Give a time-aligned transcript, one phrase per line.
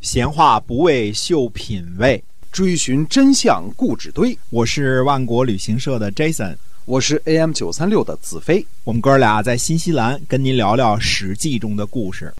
[0.00, 4.36] 闲话不为秀品味，追寻真相故纸堆。
[4.48, 8.66] 我是万国旅行社的 Jason，我是 AM 九三六的子飞。
[8.82, 12.32] 我们哥俩在新西兰跟您聊聊《史记》中的故事。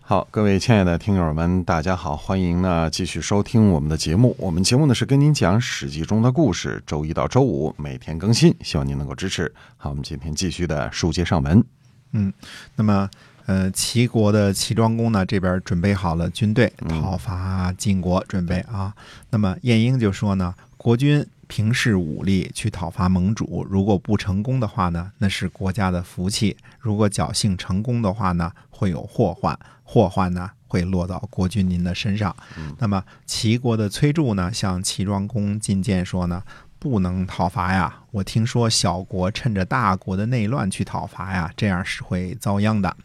[0.00, 4.34] 好，各位亲爱的听友们，大家好，欢迎呢继续收听我们的节目。
[4.36, 9.54] 我们节目呢是跟您讲《史记》中的故事，周一到周五每天更新，希望您能够支持。
[9.76, 11.64] 好，我们今天继续的书接上文。
[12.10, 12.32] 嗯，
[12.74, 13.08] 那么。
[13.48, 18.94] 呃，齐国的齐庄公呢，这边准备好了军队讨伐晋国，准备啊。
[19.30, 32.36] 那么晏婴就说呢，国君平视武力去讨伐盟主，如果不成功的话呢，那是国家的福气；如果侥幸成功的话呢，会有祸患，祸患呢会落到国君您的身上。
[32.76, 36.42] 那么齐国的崔杼呢，向齐庄公进谏说呢，
[36.78, 37.94] 不能讨伐呀。
[38.10, 42.96] 我听说小国趁着大国的内乱去讨伐呀，这样是会遭殃的。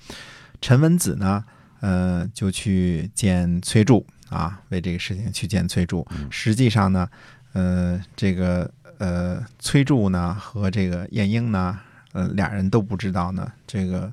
[0.61, 1.43] 陈文子呢，
[1.81, 6.05] 呃，就去见崔杼啊，为这个事情去见崔杼。
[6.29, 7.09] 实际上呢，
[7.51, 11.77] 呃，这个呃，崔杼呢和这个晏婴呢，
[12.13, 14.11] 呃，俩人都不知道呢，这个，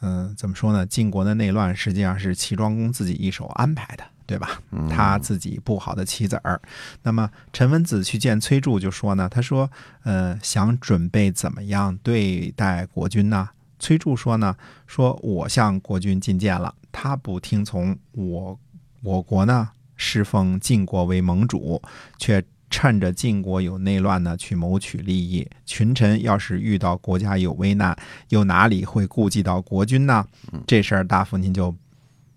[0.00, 0.84] 嗯，怎么说呢？
[0.84, 4.60] 晋国的内乱实际上是齐庄公自己一手安排的，对吧？
[4.88, 6.60] 他自己不好的棋子儿。
[7.02, 9.70] 那么陈文子去见崔杼就说呢，他说，
[10.04, 13.50] 呃，想准备怎么样对待国君呢？
[13.78, 14.56] 崔杼说呢，
[14.86, 18.58] 说我向国君进谏了，他不听从我，
[19.02, 21.82] 我国呢侍奉晋国为盟主，
[22.16, 25.46] 却趁着晋国有内乱呢去谋取利益。
[25.66, 27.96] 群臣要是遇到国家有危难，
[28.28, 30.24] 又哪里会顾及到国君呢？
[30.66, 31.74] 这事儿大夫您就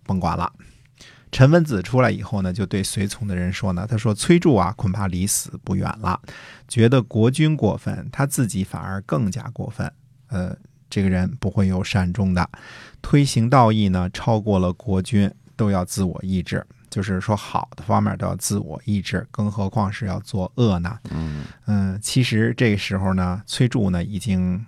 [0.04, 0.52] 甭管了。
[1.36, 6.18] 陈文子出来以后呢，就对随从的人说呢，他说崔杼啊，恐怕离死不远了，
[6.66, 9.92] 觉得国君过分，他自己反而更加过分。
[10.30, 10.56] 呃。
[10.88, 12.48] 这个人不会有善终的，
[13.02, 20.98] 推行道义呢，超过了国君都要自我抑制，就是说好的方面都要自我抑制，更何况是要作恶呢？
[21.10, 24.64] 嗯嗯，其实这个时候呢，崔杼呢已经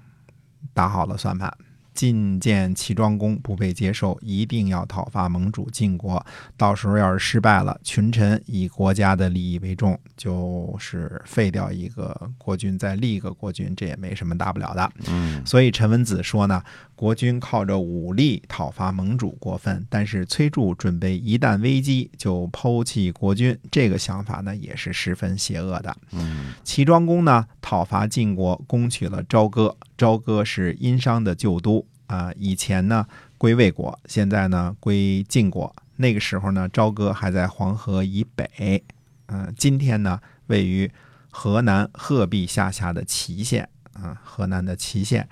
[0.74, 1.53] 打好了算盘。
[1.97, 6.24] 进见齐庄公不被接受，一定要讨伐盟主晋国。
[6.56, 14.91] 到时候要是失败了，群臣以国家的利益为重，就是废掉一个国君，再立一个国君，这也没什么大不了的。
[15.08, 16.62] 嗯，所以陈文子说呢，
[16.96, 25.97] 国君靠着武力讨伐盟主过分，但是崔杼准备一旦危机就抛弃国君，这个想法呢也是十分邪恶的。
[26.12, 29.75] 嗯，齐庄公呢讨伐晋国，攻取了朝歌。
[29.97, 33.06] 朝歌是殷商的旧都啊，以前呢
[33.38, 35.73] 归魏国，现在呢归晋国。
[35.97, 38.84] 那个时候呢，朝歌还在黄河以北，
[39.28, 40.91] 嗯，今天呢位于
[41.29, 45.28] 河南鹤壁下辖的祁县啊，河南的祁县。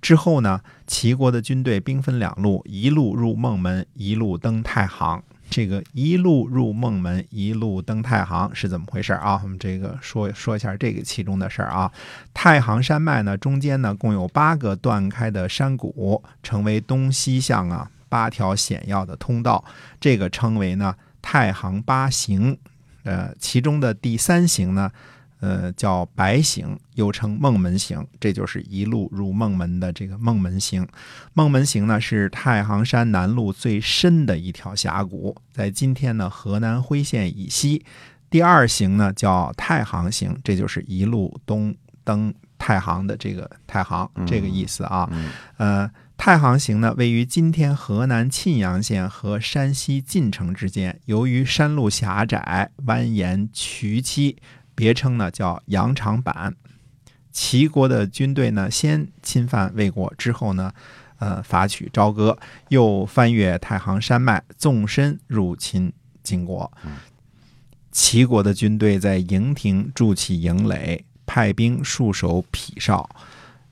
[0.00, 5.22] 之后呢，齐国的军队兵分两路，一路入孟门，一路登太行。
[5.50, 9.40] 这个一路入孟门，一路登太行是怎么回事啊？
[9.42, 11.90] 我们这个说说一下这个其中的事儿啊。
[12.32, 19.64] 太行山脉呢，中间呢共有八个断开的山谷，成为东西向啊八条险要的通道，
[20.00, 22.56] 这个称为呢太行八行。
[23.02, 24.90] 呃，其中的第三行呢。
[25.40, 30.86] 呃，叫白行，又称孟门行，这就是一路入孟门的这个孟门行。
[31.32, 37.84] 孟门行呢，是太行山南麓最深的一条峡谷，在今天呢河南辉县以西。
[38.28, 41.74] 第二行呢叫太行行，这就是一路东
[42.04, 45.08] 登太行的这个太行这个意思啊。
[45.56, 54.36] 呃，太行行呢位于今天河南沁阳县和山西晋城之间，由于山路狭窄、蜿蜒曲曲。
[54.80, 56.54] 别称呢叫羊肠坂，
[57.30, 60.72] 齐国的军队呢先侵犯魏国，之后呢，
[61.18, 62.38] 呃伐取朝歌，
[62.70, 65.92] 又翻越太行山脉，纵深入侵
[66.22, 66.72] 晋国。
[67.92, 73.10] 齐国的军队在营亭筑起营垒，派兵戍守匹少。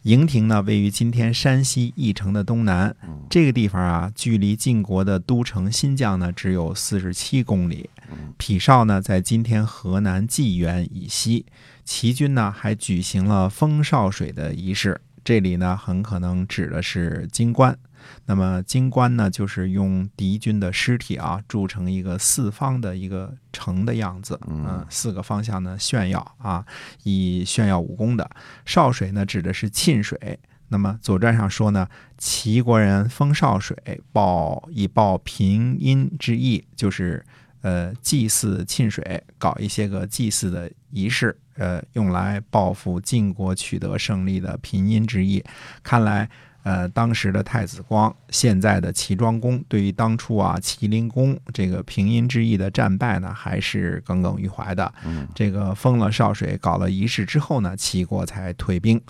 [0.08, 2.96] 营亭呢位于今天山西翼城的东南，
[3.28, 7.90] 这个地方啊，距离晋国的都城新绛呢只有四十七公里。
[8.38, 11.44] 匹少呢，在今天河南济源以西，
[11.84, 14.98] 齐军呢还举行了封少水的仪式。
[15.28, 17.78] 这里呢，很可能指的是金棺。
[18.24, 26.64] 那么金棺呢，就是用敌军的尸体啊铸成一个四方的一个城的样子，嗯，四个方向呢炫耀啊，
[27.02, 28.30] 以炫耀武功的。
[28.64, 30.40] 少水呢，指的是沁水。
[30.68, 31.86] 那么《左传》上说呢，
[32.16, 37.22] 齐国人封少水，报以报平阴之意，就是。
[37.60, 45.42] 呃，祭祀沁水，搞一些个祭祀的仪式，呃，用来报复晋国取得胜利的平阴之役。
[45.82, 46.28] 看来，
[46.62, 54.92] 呃，当时的太子光，现在的齐庄公，对于当初啊麒麟公这个平阴之役的战败呢，还是耿耿于怀的。
[55.04, 59.00] 嗯这个封了少水，搞了仪式之后呢，齐国才退兵。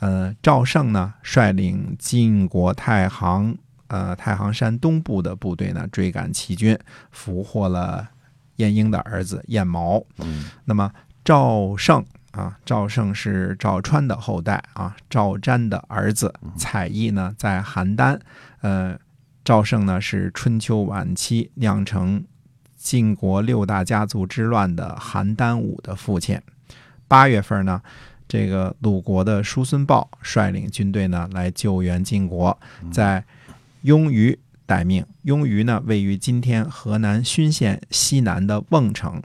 [0.00, 3.56] 呃，赵胜呢率领晋国太行
[3.88, 6.78] 呃太行山东部的部队呢追赶齐军，
[7.10, 8.08] 俘获了
[8.56, 10.02] 晏婴的儿子晏毛。
[10.18, 10.92] 嗯那么
[11.24, 16.32] 赵胜啊，赵胜是赵川的后代啊，赵瞻的儿子。
[16.56, 18.20] 采邑呢在邯郸，
[18.60, 18.98] 呃，
[19.44, 22.24] 赵胜呢是春秋晚期酿成
[22.76, 26.40] 晋国六大家族之乱的邯郸武的父亲。
[27.08, 27.80] 八月份呢，
[28.28, 32.56] 这个鲁国的叔孙豹率领军队呢来救援晋国，
[32.92, 33.24] 在
[33.86, 34.36] 雍于
[34.66, 35.06] 待命。
[35.22, 39.22] 雍于呢位于今天河南浚县西南的瓮城，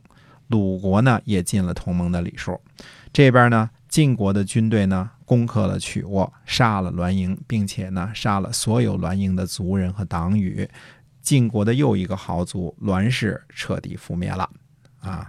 [0.49, 2.61] 鲁国呢也进了同盟的礼数。
[3.11, 10.69] 这边呢，晋国的军队呢攻克了曲沃，杀了栾盈，并且呢杀了所有栾盈的族人和党羽。
[11.23, 14.47] 晋国的又一个豪族栾氏彻底覆灭了
[14.99, 15.27] 啊！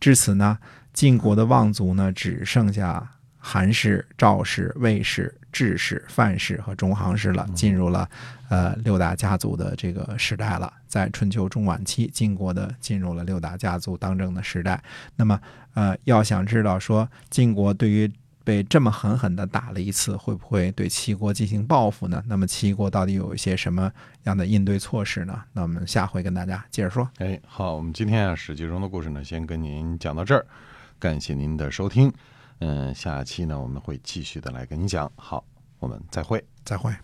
[0.00, 0.58] 至此呢，
[0.94, 3.15] 晋国的望族呢只剩下
[3.48, 8.10] 韩氏、赵氏、魏氏、智氏、范氏和中行氏了，进入了
[8.48, 10.72] 呃六大家族的这个时代了。
[10.88, 14.82] 在春秋中晚期，晋国的进入了六大家族当政的时代。
[15.14, 15.40] 那么
[15.74, 18.10] 呃，要想知道说晋国对于
[18.42, 22.20] 被这么狠狠的打了一次，会不会对齐国进行报复呢？
[22.26, 23.92] 那么齐国到底有一些什么
[24.24, 25.40] 样的应对措施呢？
[25.52, 27.08] 那我们下回跟大家接着说。
[27.18, 30.44] 哎，好，我们今天啊《史记》中的故事呢，先跟您讲到这儿，
[30.98, 32.12] 感谢您的收听。
[32.60, 35.10] 嗯，下期呢我们会继续的来跟你讲。
[35.16, 35.44] 好，
[35.78, 36.42] 我们再会。
[36.64, 36.94] 再会。